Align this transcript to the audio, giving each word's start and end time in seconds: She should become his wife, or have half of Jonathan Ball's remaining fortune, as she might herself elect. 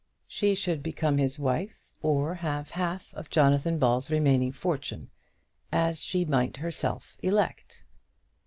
She 0.25 0.55
should 0.55 0.81
become 0.81 1.19
his 1.19 1.37
wife, 1.37 1.75
or 2.01 2.33
have 2.33 2.71
half 2.71 3.13
of 3.13 3.29
Jonathan 3.29 3.77
Ball's 3.77 4.09
remaining 4.09 4.51
fortune, 4.51 5.11
as 5.71 6.03
she 6.03 6.25
might 6.25 6.57
herself 6.57 7.15
elect. 7.21 7.83